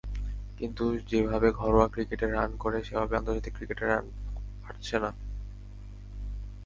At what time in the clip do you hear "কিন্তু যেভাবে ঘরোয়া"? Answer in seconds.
0.59-1.87